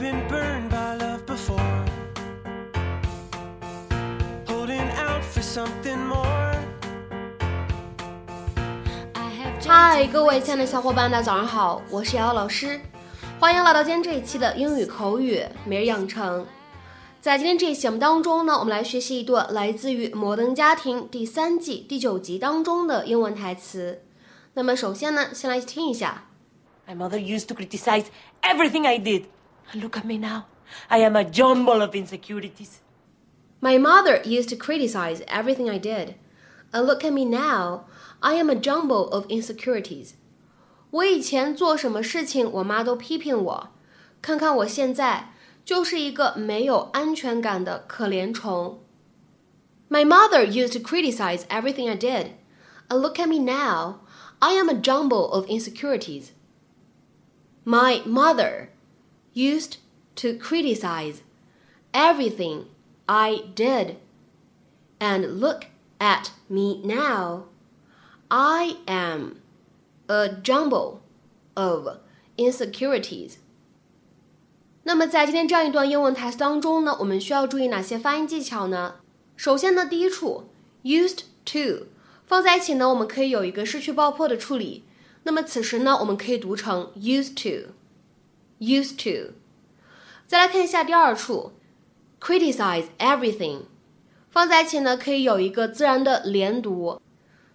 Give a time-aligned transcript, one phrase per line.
[0.00, 1.84] been burned by love before.
[4.46, 6.56] Holding out for something more.
[9.62, 12.80] 嗨，各位亲爱的小伙伴，大家早上好，我是瑶瑶老师，
[13.38, 16.46] 欢迎来到今天这一期的英语口语每日养成。
[17.20, 24.00] 在今天这一节目当中呢，我们来学习一段来自于《摩登家庭》第三季第九集当中的英文台词。
[24.54, 26.24] 那么首先呢，先来听一下。
[26.88, 28.06] My mother used to criticize
[28.40, 29.24] everything I did.
[29.71, 30.45] And look at me now.
[30.89, 32.79] I am a jumble of insecurities.
[33.59, 36.15] My mother used to criticize everything I did.
[36.71, 37.85] And look at me now.
[38.21, 40.13] I am a jumble of insecurities.
[40.91, 43.69] 我以前做什么事情，我妈都批评我。
[44.21, 45.33] 看看我现在，
[45.63, 48.81] 就是一个没有安全感的可怜虫。
[49.89, 52.31] My mother used to criticize everything I did.
[52.87, 53.99] And look at me now.
[54.39, 56.29] I am a jumble of insecurities.
[57.63, 58.69] My mother
[59.33, 59.77] used
[60.15, 61.17] to criticize
[61.91, 62.65] everything
[63.05, 63.97] I did.
[64.97, 65.65] And look
[65.99, 67.45] at me now.
[68.29, 69.41] I am
[70.07, 70.99] a jumble
[71.53, 71.97] of
[72.37, 73.33] insecurities.
[74.83, 78.95] 那么在今天这样一段英文台词当中呢，我们需要注意哪些发音技巧呢？
[79.35, 80.49] 首先呢，第一处
[80.83, 81.87] used to
[82.25, 84.85] 放在一起呢，我们可以有一个失去爆破的处理。
[85.23, 87.33] 那么此时呢，我们可以读成 used
[88.60, 89.32] Used to。
[90.26, 91.54] 再来看一下第二处
[92.20, 93.62] ，criticize everything，
[94.30, 97.00] 放在一起呢，可以有一个自然的连读。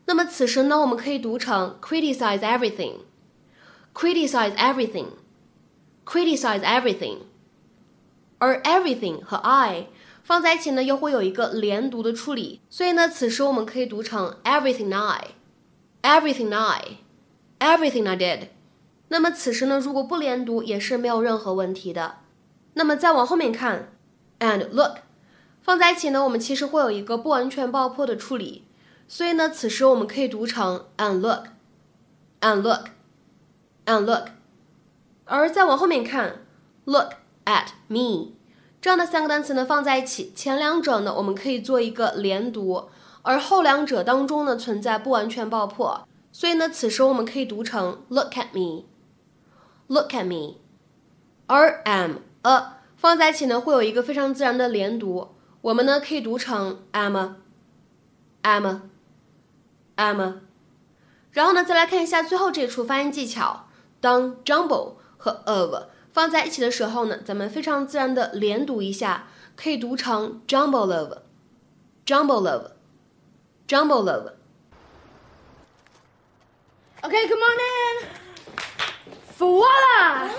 [0.07, 7.19] 那么此时呢，我们可以读成 criticize everything，criticize everything，criticize everything。
[8.37, 9.87] 而 everything 和 I
[10.21, 18.49] 放在一起呢，又会有一个连读的处理，所以呢，此时我们可以读成 everything I，everything I，everything I did。
[19.15, 22.15] 那么此时呢，如果不连读也是没有任何问题的。
[22.73, 23.93] 那么再往后面看
[24.39, 24.97] ，and look
[25.61, 28.65] 放在一起呢，我们其实会有一个不完全爆破的处理，
[29.07, 34.25] 所以呢，此时我们可以读成 and look，and look，and look。
[35.23, 36.41] 而再往后面看
[36.83, 37.13] ，look
[37.45, 38.33] at me
[38.81, 42.89] 这样的三个单词呢放在一起，前两者呢我们可以做一个连读，
[43.21, 48.83] 而后两者当中呢存在不完全爆破，所以呢，此时我们可以读成 look at me
[49.88, 50.56] me，look at me。
[51.46, 60.34] 而 am a 放在一起呢，会有一个非常自然的连读，我们呢可以读成 am a，am a，am a。
[61.32, 63.68] 然后呢，再来看一下最后这处发音技巧，
[64.00, 74.32] 当 jumble 和 of 放在一起的时候呢，咱们非常自然的连读一下，可以读成 jumble of，jumble of，jumble of。
[77.02, 78.23] Okay, come on in.
[79.37, 80.31] Voila!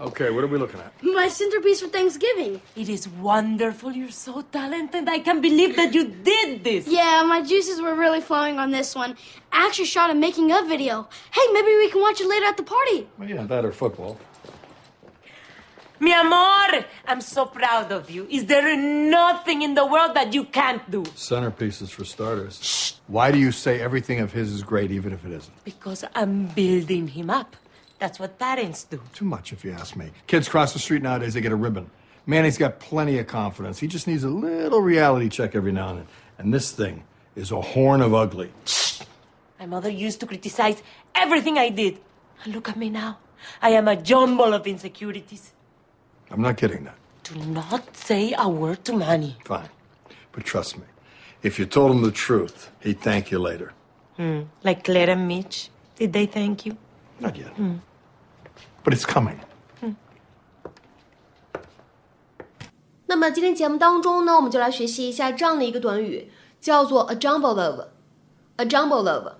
[0.00, 0.92] Okay, what are we looking at?
[1.02, 2.60] My centerpiece for Thanksgiving.
[2.74, 3.92] It is wonderful.
[3.92, 5.08] You're so talented.
[5.08, 6.88] I can't believe that you did this.
[6.88, 9.16] Yeah, my juices were really flowing on this one.
[9.52, 11.08] I actually shot a making of video.
[11.30, 13.06] Hey, maybe we can watch it later at the party.
[13.18, 14.18] Well, yeah, that or football.
[16.00, 18.26] Mi amor, I'm so proud of you.
[18.30, 21.02] Is there nothing in the world that you can't do?
[21.02, 22.60] Centerpieces for starters.
[22.62, 22.92] Shh.
[23.06, 25.64] Why do you say everything of his is great, even if it isn't?
[25.64, 27.56] Because I'm building him up.
[27.98, 29.00] That's what parents do.
[29.12, 30.10] Too much, if you ask me.
[30.26, 31.90] Kids cross the street nowadays, they get a ribbon.
[32.26, 33.78] Manny's got plenty of confidence.
[33.78, 36.06] He just needs a little reality check every now and then.
[36.38, 37.04] And this thing
[37.34, 38.50] is a horn of ugly.
[39.58, 40.82] My mother used to criticize
[41.14, 41.98] everything I did.
[42.44, 43.18] And look at me now.
[43.62, 45.52] I am a jumble of insecurities.
[46.30, 46.96] I'm not kidding that.
[47.24, 49.36] Do not say a word to Manny.
[49.44, 49.68] Fine.
[50.32, 50.84] But trust me,
[51.42, 53.72] if you told him the truth, he'd thank you later.
[54.16, 54.42] Hmm.
[54.62, 55.70] Like Claire and Mitch.
[55.96, 56.76] Did they thank you?
[57.20, 57.52] Not yet.
[58.84, 59.38] But it's coming.
[63.06, 66.30] 那么今天节目当中呢，我们就来学习一下这样的一个短语，
[66.60, 67.86] 叫做 a jumble of。
[68.56, 69.32] a jumble of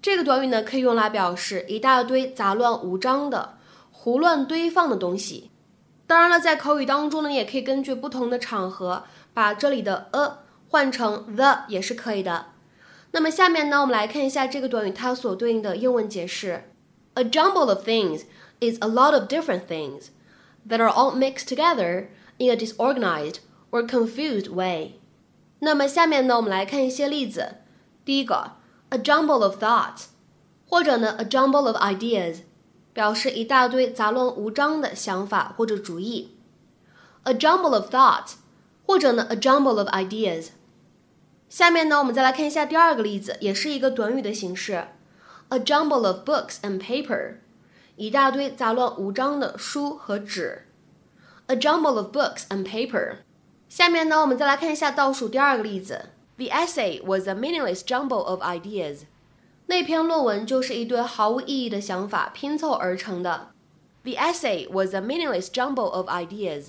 [0.00, 3.58] 这个短语呢，可以用来表示一大堆杂乱无章的、
[3.90, 5.50] 胡乱堆放的东西。
[6.06, 9.04] 当然了，在口语当中呢，也可以根据不同的场合，
[9.34, 10.38] 把这里的 a
[10.68, 12.46] 换成 the 也是可以的。
[13.10, 16.71] 那么下面呢，我们来看一下这个短语它所对应的英文解释。
[17.15, 18.25] A jumble of things
[18.59, 20.09] is a lot of different things
[20.67, 23.39] that are all mixed together in a disorganized
[23.71, 24.99] or confused way。
[25.59, 27.55] 那么下面呢，我们来看一些例子。
[28.05, 28.51] 第一个，
[28.89, 30.05] a jumble of thoughts，
[30.69, 32.41] 或者呢，a jumble of ideas，
[32.93, 36.37] 表示一大堆杂乱无章的想法或者主意。
[37.23, 38.35] a jumble of thoughts，
[38.85, 40.49] 或者呢，a jumble of ideas。
[41.49, 44.87] 下面呢，我们再来看一下第二个例子，也是一个短语的形式
[45.51, 47.35] ，a jumble of books and paper，
[47.95, 50.63] 一大堆杂乱无章的书和纸。
[51.47, 53.17] a jumble of books and paper。
[53.69, 56.09] 下面呢，我们再来看一下倒数第二个例子。
[56.37, 59.03] The essay was a meaningless jumble of ideas。
[59.65, 63.49] 那篇论文就是一堆毫无意义的想法拼凑而成的。
[64.03, 66.67] The essay was a meaningless jumble of ideas。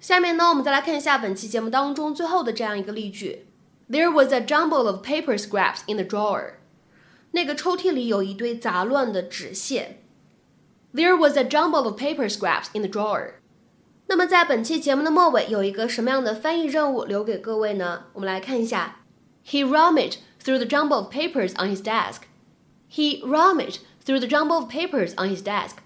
[0.00, 3.46] 下面呢，我们再来看一下本期节目当中最后的这样一个例句：
[3.88, 6.54] There was a jumble of paper scraps in the drawer。
[7.35, 9.99] 那个抽屉里有一堆杂乱的纸屑。
[10.93, 13.33] There was a jumble of paper scraps in the drawer。
[14.07, 18.05] 那么在本期节目的末尾，有一个什么样的翻译任务留给各位呢？
[18.13, 19.01] 我们来看一下
[19.45, 22.21] ：He rummaged through the jumble of papers on his desk.
[22.89, 25.79] He rummaged through the jumble of papers on his desk.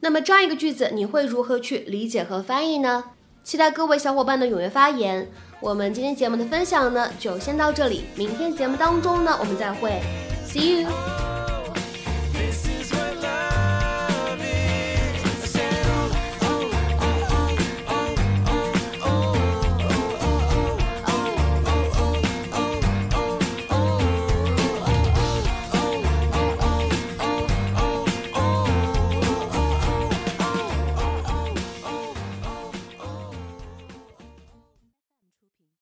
[0.00, 3.04] 那么这样一个句子，你会如何去理解和翻译呢？
[3.42, 5.30] 期待各位小伙伴的踊跃发言。
[5.62, 8.04] 我们今天节目的分享呢，就先到这里。
[8.16, 10.21] 明天节目当中呢，我们再会。
[10.52, 11.31] See you.